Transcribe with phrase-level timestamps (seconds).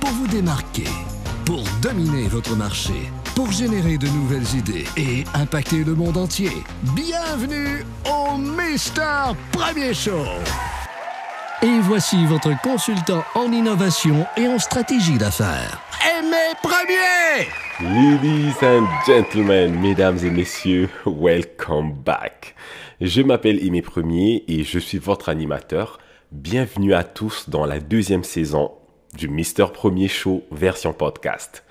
[0.00, 0.86] pour vous démarquer,
[1.44, 2.92] pour dominer votre marché,
[3.34, 6.52] pour générer de nouvelles idées et impacter le monde entier.
[6.94, 10.24] Bienvenue au Mister Premier Show.
[11.62, 15.80] Et voici votre consultant en innovation et en stratégie d'affaires.
[16.18, 17.48] Aimé Premier
[17.80, 22.54] Ladies and gentlemen, mesdames et messieurs, welcome back.
[23.00, 25.98] Je m'appelle Aimé Premier et je suis votre animateur.
[26.30, 28.70] Bienvenue à tous dans la deuxième saison
[29.16, 31.64] du Mister Premier Show version podcast.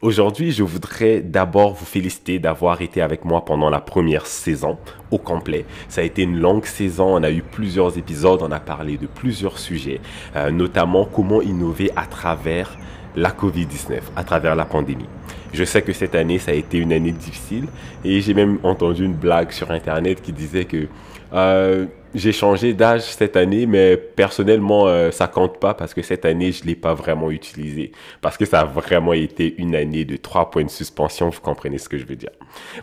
[0.00, 4.78] Aujourd'hui, je voudrais d'abord vous féliciter d'avoir été avec moi pendant la première saison
[5.10, 5.64] au complet.
[5.88, 9.06] Ça a été une longue saison, on a eu plusieurs épisodes, on a parlé de
[9.06, 10.00] plusieurs sujets,
[10.36, 12.76] euh, notamment comment innover à travers
[13.16, 15.08] la COVID-19, à travers la pandémie.
[15.52, 17.66] Je sais que cette année, ça a été une année difficile
[18.04, 20.88] et j'ai même entendu une blague sur Internet qui disait que
[21.32, 26.24] euh, j'ai changé d'âge cette année, mais personnellement, euh, ça compte pas parce que cette
[26.24, 27.90] année, je l'ai pas vraiment utilisé.
[28.20, 31.78] Parce que ça a vraiment été une année de trois points de suspension, vous comprenez
[31.78, 32.30] ce que je veux dire.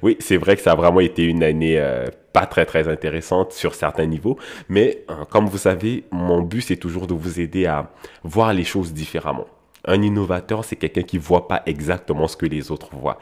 [0.02, 3.54] Oui, c'est vrai que ça a vraiment été une année euh, pas très très intéressante
[3.54, 4.38] sur certains niveaux,
[4.70, 7.92] mais comme vous savez, mon but c'est toujours de vous aider à
[8.24, 9.48] voir les choses différemment.
[9.86, 13.18] Un innovateur, c'est quelqu'un qui voit pas exactement ce que les autres voient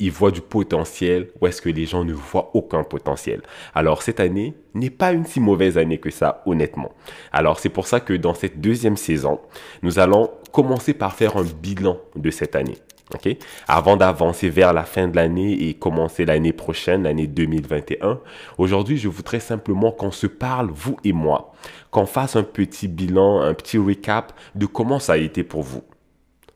[0.00, 3.42] il voit du potentiel ou est-ce que les gens ne voient aucun potentiel?
[3.74, 6.92] Alors cette année n'est pas une si mauvaise année que ça, honnêtement.
[7.32, 9.40] Alors c'est pour ça que dans cette deuxième saison,
[9.82, 12.78] nous allons commencer par faire un bilan de cette année.
[13.14, 13.36] ok?
[13.68, 18.20] Avant d'avancer vers la fin de l'année et commencer l'année prochaine, l'année 2021,
[18.56, 21.52] aujourd'hui je voudrais simplement qu'on se parle, vous et moi,
[21.90, 25.82] qu'on fasse un petit bilan, un petit recap de comment ça a été pour vous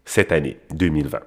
[0.05, 1.21] cette année 2020.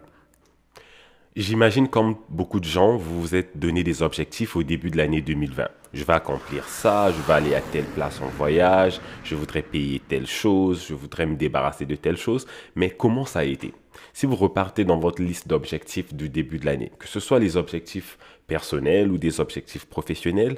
[1.36, 5.22] J'imagine comme beaucoup de gens, vous vous êtes donné des objectifs au début de l'année
[5.22, 5.68] 2020.
[5.94, 10.00] Je vais accomplir ça, je vais aller à telle place en voyage, je voudrais payer
[10.00, 12.48] telle chose, je voudrais me débarrasser de telle chose.
[12.76, 13.74] Mais comment ça a été?
[14.14, 17.56] Si vous repartez dans votre liste d'objectifs du début de l'année, que ce soit les
[17.56, 18.18] objectifs
[18.48, 20.58] personnels ou des objectifs professionnels,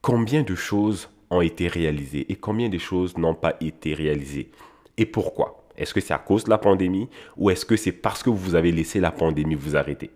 [0.00, 4.50] combien de choses ont été réalisées et combien de choses n'ont pas été réalisées?
[4.96, 5.61] Et pourquoi?
[5.76, 8.54] Est-ce que c'est à cause de la pandémie ou est-ce que c'est parce que vous
[8.54, 10.10] avez laissé la pandémie vous arrêter?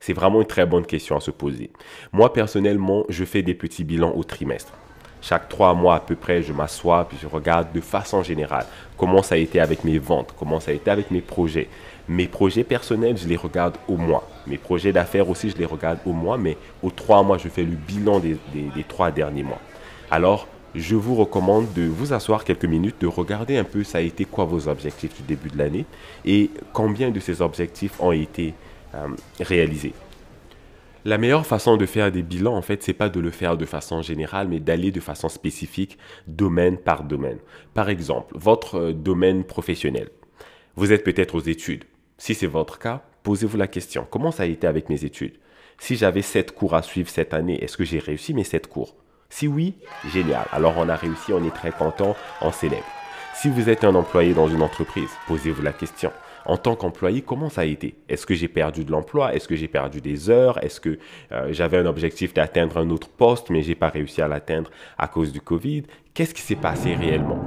[0.00, 1.70] C'est vraiment une très bonne question à se poser.
[2.12, 4.72] Moi, personnellement, je fais des petits bilans au trimestre.
[5.22, 8.66] Chaque trois mois à peu près, je m'assois puis je regarde de façon générale
[8.98, 11.68] comment ça a été avec mes ventes, comment ça a été avec mes projets.
[12.06, 14.28] Mes projets personnels, je les regarde au mois.
[14.46, 17.62] Mes projets d'affaires aussi, je les regarde au mois, mais aux trois mois, je fais
[17.62, 19.60] le bilan des, des trois derniers mois.
[20.10, 24.00] Alors, je vous recommande de vous asseoir quelques minutes, de regarder un peu ça a
[24.00, 25.86] été quoi vos objectifs du début de l'année
[26.24, 28.54] et combien de ces objectifs ont été
[28.94, 29.08] euh,
[29.40, 29.94] réalisés.
[31.04, 33.66] La meilleure façon de faire des bilans, en fait, c'est pas de le faire de
[33.66, 37.38] façon générale, mais d'aller de façon spécifique, domaine par domaine.
[37.74, 40.08] Par exemple, votre euh, domaine professionnel.
[40.76, 41.84] Vous êtes peut-être aux études.
[42.16, 45.34] Si c'est votre cas, posez-vous la question, comment ça a été avec mes études?
[45.78, 48.94] Si j'avais sept cours à suivre cette année, est-ce que j'ai réussi mes sept cours?
[49.28, 49.74] Si oui,
[50.12, 50.44] génial.
[50.52, 52.84] Alors on a réussi, on est très content, on célèbre.
[53.34, 56.12] Si vous êtes un employé dans une entreprise, posez-vous la question.
[56.46, 57.96] En tant qu'employé, comment ça a été?
[58.08, 59.34] Est-ce que j'ai perdu de l'emploi?
[59.34, 60.62] Est-ce que j'ai perdu des heures?
[60.62, 60.98] Est-ce que
[61.32, 65.08] euh, j'avais un objectif d'atteindre un autre poste, mais j'ai pas réussi à l'atteindre à
[65.08, 65.84] cause du Covid?
[66.12, 67.42] Qu'est-ce qui s'est passé réellement?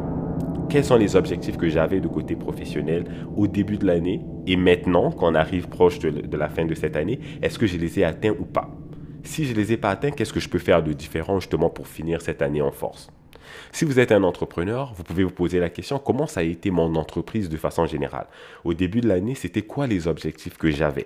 [0.69, 3.05] Quels sont les objectifs que j'avais de côté professionnel
[3.37, 7.19] au début de l'année et maintenant, qu'on arrive proche de la fin de cette année,
[7.41, 8.69] est-ce que je les ai atteints ou pas?
[9.27, 11.69] Si je ne les ai pas atteints, qu'est-ce que je peux faire de différent justement
[11.69, 13.09] pour finir cette année en force?
[13.71, 16.71] Si vous êtes un entrepreneur, vous pouvez vous poser la question comment ça a été
[16.71, 18.27] mon entreprise de façon générale?
[18.63, 21.05] Au début de l'année, c'était quoi les objectifs que j'avais?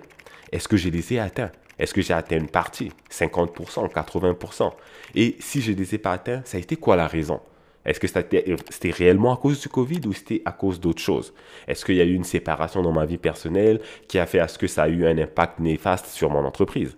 [0.50, 1.52] Est-ce que je les ai atteints?
[1.78, 4.72] Est-ce que j'ai atteint une partie 50%, 80%
[5.14, 7.40] Et si je ne les ai pas atteints, ça a été quoi la raison?
[7.84, 11.34] Est-ce que c'était réellement à cause du Covid ou c'était à cause d'autre chose?
[11.66, 14.46] Est-ce qu'il y a eu une séparation dans ma vie personnelle qui a fait à
[14.46, 16.96] ce que ça a eu un impact néfaste sur mon entreprise?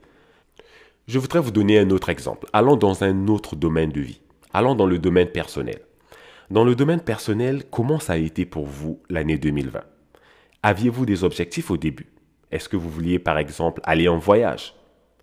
[1.06, 2.46] Je voudrais vous donner un autre exemple.
[2.52, 4.20] Allons dans un autre domaine de vie.
[4.55, 5.81] Allons dans le domaine personnel.
[6.50, 9.81] Dans le domaine personnel, comment ça a été pour vous l'année 2020
[10.62, 12.06] Aviez-vous des objectifs au début?
[12.50, 14.75] Est-ce que vous vouliez par exemple aller en voyage?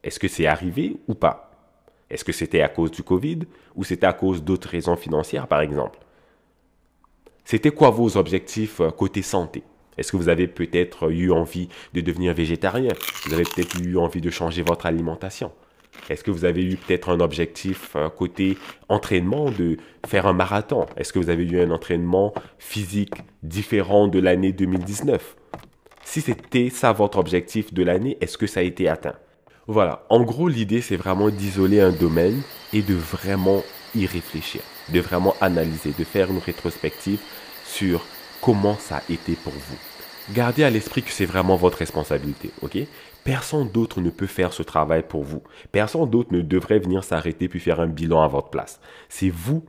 [0.03, 1.51] Est-ce que c'est arrivé ou pas?
[2.11, 3.39] Est-ce que c'était à cause du Covid
[3.75, 5.97] ou c'était à cause d'autres raisons financières par exemple?
[7.43, 9.63] C'était quoi vos objectifs euh, côté santé?
[9.97, 12.93] Est-ce que vous avez peut-être eu envie de devenir végétarien?
[13.25, 15.51] Vous avez peut-être eu envie de changer votre alimentation?
[16.09, 18.57] Est-ce que vous avez eu peut-être un objectif côté
[18.89, 20.85] entraînement de faire un marathon?
[20.97, 25.35] Est-ce que vous avez eu un entraînement physique différent de l'année 2019
[26.03, 29.15] Si c'était ça votre objectif de l'année, est-ce que ça a été atteint?
[29.67, 32.41] Voilà, en gros l'idée c'est vraiment d'isoler un domaine
[32.73, 33.63] et de vraiment
[33.95, 37.19] y réfléchir, de vraiment analyser, de faire une rétrospective
[37.63, 38.05] sur
[38.41, 39.90] comment ça a été pour vous.
[40.33, 42.77] Gardez à l'esprit que c'est vraiment votre responsabilité, ok?
[43.25, 45.43] Personne d'autre ne peut faire ce travail pour vous.
[45.71, 48.79] Personne d'autre ne devrait venir s'arrêter puis faire un bilan à votre place.
[49.09, 49.65] C'est vous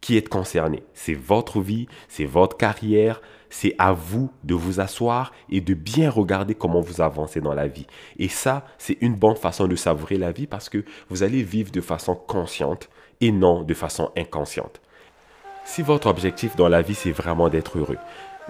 [0.00, 0.82] qui êtes concerné.
[0.94, 3.20] C'est votre vie, c'est votre carrière.
[3.50, 7.66] C'est à vous de vous asseoir et de bien regarder comment vous avancez dans la
[7.66, 7.86] vie.
[8.18, 11.70] Et ça, c'est une bonne façon de savourer la vie parce que vous allez vivre
[11.70, 12.88] de façon consciente
[13.20, 14.80] et non de façon inconsciente.
[15.64, 17.98] Si votre objectif dans la vie, c'est vraiment d'être heureux,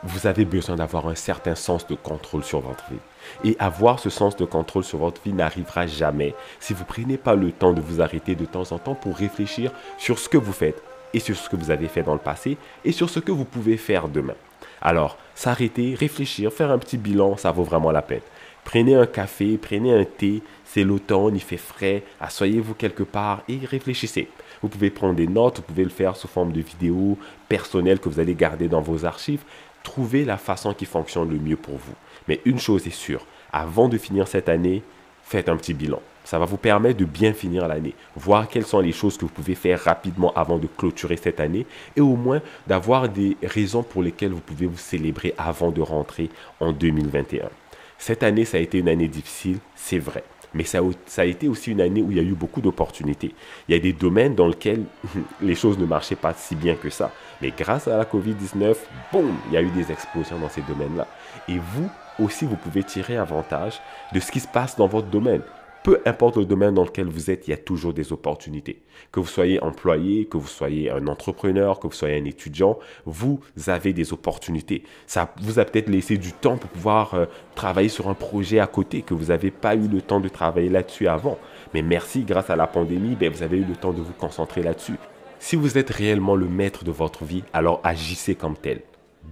[0.03, 3.51] vous avez besoin d'avoir un certain sens de contrôle sur votre vie.
[3.51, 7.17] Et avoir ce sens de contrôle sur votre vie n'arrivera jamais si vous ne prenez
[7.17, 10.39] pas le temps de vous arrêter de temps en temps pour réfléchir sur ce que
[10.39, 10.83] vous faites
[11.15, 13.45] et sur ce que vous avez fait dans le passé et sur ce que vous
[13.45, 14.35] pouvez faire demain.
[14.81, 18.21] Alors, s'arrêter, réfléchir, faire un petit bilan, ça vaut vraiment la peine.
[18.65, 23.59] Prenez un café, prenez un thé, c'est l'automne, il fait frais, asseyez-vous quelque part et
[23.65, 24.29] réfléchissez.
[24.61, 27.17] Vous pouvez prendre des notes, vous pouvez le faire sous forme de vidéos
[27.49, 29.43] personnelles que vous allez garder dans vos archives.
[29.89, 31.95] Trouvez la façon qui fonctionne le mieux pour vous.
[32.29, 34.83] Mais une chose est sûre, avant de finir cette année,
[35.25, 36.03] faites un petit bilan.
[36.25, 39.33] Ça va vous permettre de bien finir l'année, voir quelles sont les choses que vous
[39.33, 41.65] pouvez faire rapidement avant de clôturer cette année
[41.97, 46.29] et au moins d'avoir des raisons pour lesquelles vous pouvez vous célébrer avant de rentrer
[46.61, 47.49] en 2021.
[47.97, 50.23] Cette année, ça a été une année difficile, c'est vrai.
[50.55, 50.81] Mais ça,
[51.19, 53.35] a été aussi une année où il y a eu beaucoup d'opportunités.
[53.69, 54.85] Il y a des domaines dans lesquels
[55.43, 57.13] les choses ne marchaient pas si bien que ça.
[57.43, 58.77] Mais grâce à la COVID-19,
[59.13, 61.07] boum, il y a eu des explosions dans ces domaines-là.
[61.49, 63.81] Et vous aussi, vous pouvez tirer avantage
[64.13, 65.43] de ce qui se passe dans votre domaine.
[65.89, 68.83] Peu importe le domaine dans lequel vous êtes, il y a toujours des opportunités.
[69.11, 73.41] Que vous soyez employé, que vous soyez un entrepreneur, que vous soyez un étudiant, vous
[73.69, 74.83] avez des opportunités.
[75.07, 77.25] Ça vous a peut-être laissé du temps pour pouvoir euh,
[77.55, 80.69] travailler sur un projet à côté que vous n'avez pas eu le temps de travailler
[80.69, 81.39] là-dessus avant.
[81.73, 84.63] Mais merci, grâce à la pandémie, ben, vous avez eu le temps de vous concentrer
[84.63, 84.97] là-dessus.
[85.39, 88.83] Si vous êtes réellement le maître de votre vie, alors agissez comme tel.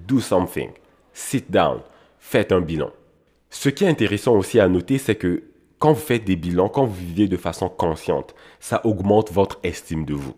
[0.08, 0.70] Do something.
[1.12, 1.80] Sit down.
[2.18, 2.92] Faites un bilan.
[3.50, 5.42] Ce qui est intéressant aussi à noter, c'est que
[5.78, 10.04] quand vous faites des bilans, quand vous vivez de façon consciente, ça augmente votre estime
[10.04, 10.34] de vous.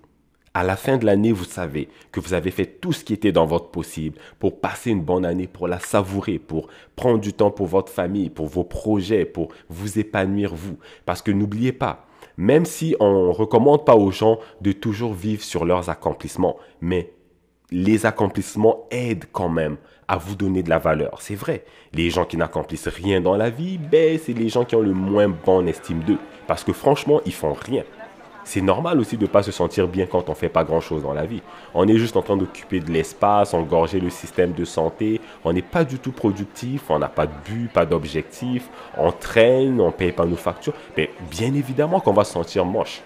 [0.52, 3.31] À la fin de l'année, vous savez que vous avez fait tout ce qui était
[3.31, 7.52] dans votre possible pour passer une bonne année, pour la savourer, pour prendre du temps
[7.52, 10.79] pour votre famille, pour vos projets, pour vous épanouir vous.
[11.06, 12.06] Parce que n'oubliez pas,
[12.37, 17.12] même si on ne recommande pas aux gens de toujours vivre sur leurs accomplissements, mais
[17.70, 19.76] les accomplissements aident quand même
[20.06, 21.20] à vous donner de la valeur.
[21.20, 21.64] C'est vrai.
[21.92, 24.94] Les gens qui n'accomplissent rien dans la vie, ben, c'est les gens qui ont le
[24.94, 26.18] moins bonne estime d'eux.
[26.46, 27.84] Parce que franchement, ils font rien.
[28.44, 31.02] C'est normal aussi de ne pas se sentir bien quand on ne fait pas grand-chose
[31.02, 31.42] dans la vie.
[31.74, 35.20] On est juste en train d'occuper de l'espace, engorger le système de santé.
[35.44, 38.70] On n'est pas du tout productif, on n'a pas de but, pas d'objectif.
[38.96, 40.72] On traîne, on ne paye pas nos factures.
[40.96, 43.02] Mais bien évidemment qu'on va se sentir moche.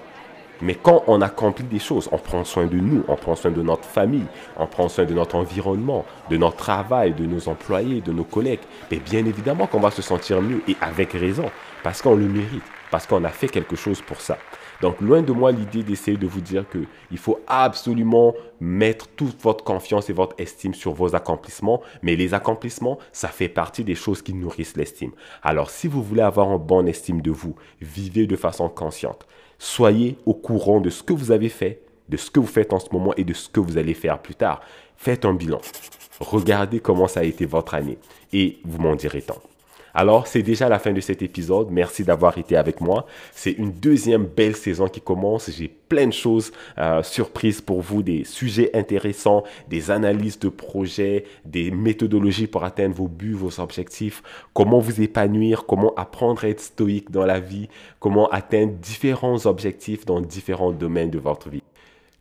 [0.63, 3.63] Mais quand on accomplit des choses, on prend soin de nous, on prend soin de
[3.63, 4.27] notre famille,
[4.57, 8.61] on prend soin de notre environnement, de notre travail, de nos employés, de nos collègues,
[8.89, 11.51] mais bien évidemment qu'on va se sentir mieux et avec raison,
[11.83, 12.63] parce qu'on le mérite,
[12.93, 14.39] parce qu'on a fait quelque chose pour ça.
[14.83, 19.65] Donc, loin de moi l'idée d'essayer de vous dire qu'il faut absolument mettre toute votre
[19.65, 24.23] confiance et votre estime sur vos accomplissements, mais les accomplissements, ça fait partie des choses
[24.23, 25.13] qui nourrissent l'estime.
[25.43, 29.27] Alors, si vous voulez avoir une bonne estime de vous, vivez de façon consciente.
[29.65, 32.81] Soyez au courant de ce que vous avez fait, de ce que vous faites en
[32.81, 34.61] ce moment et de ce que vous allez faire plus tard.
[34.97, 35.61] Faites un bilan.
[36.19, 37.97] Regardez comment ça a été votre année
[38.33, 39.41] et vous m'en direz tant.
[39.95, 41.71] Alors, c'est déjà la fin de cet épisode.
[41.71, 43.07] Merci d'avoir été avec moi.
[43.33, 45.51] C'est une deuxième belle saison qui commence.
[45.51, 51.25] J'ai plein de choses euh, surprises pour vous, des sujets intéressants, des analyses de projets,
[51.45, 54.23] des méthodologies pour atteindre vos buts, vos objectifs,
[54.55, 57.69] comment vous épanouir, comment apprendre à être stoïque dans la vie,
[58.01, 61.63] comment atteindre différents objectifs dans différents domaines de votre vie.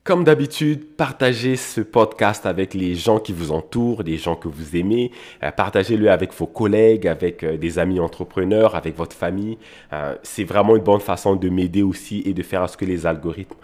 [0.03, 4.75] Comme d'habitude, partagez ce podcast avec les gens qui vous entourent, les gens que vous
[4.75, 5.11] aimez.
[5.43, 9.59] Euh, partagez-le avec vos collègues, avec euh, des amis entrepreneurs, avec votre famille.
[9.93, 12.85] Euh, c'est vraiment une bonne façon de m'aider aussi et de faire à ce que
[12.85, 13.55] les algorithmes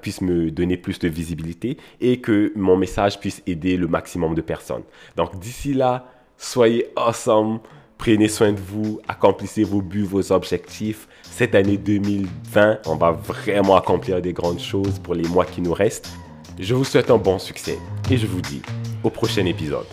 [0.00, 4.40] puissent me donner plus de visibilité et que mon message puisse aider le maximum de
[4.40, 4.84] personnes.
[5.16, 6.06] Donc d'ici là,
[6.38, 7.58] soyez awesome.
[8.02, 11.06] Prenez soin de vous, accomplissez vos buts, vos objectifs.
[11.22, 15.72] Cette année 2020, on va vraiment accomplir des grandes choses pour les mois qui nous
[15.72, 16.10] restent.
[16.58, 17.78] Je vous souhaite un bon succès
[18.10, 18.60] et je vous dis
[19.04, 19.86] au prochain épisode.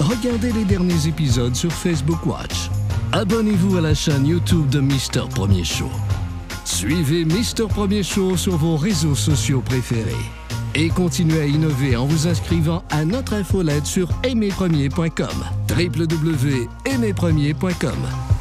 [0.00, 2.70] Regardez les derniers épisodes sur Facebook Watch.
[3.12, 5.90] Abonnez-vous à la chaîne YouTube de Mister Premier Show.
[6.64, 10.37] Suivez Mister Premier Show sur vos réseaux sociaux préférés
[10.74, 15.44] et continuez à innover en vous inscrivant à notre infolette sur aimerpremier.com.
[15.70, 18.37] www.aimerpremier.com